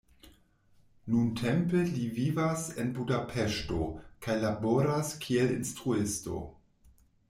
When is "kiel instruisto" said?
5.27-6.45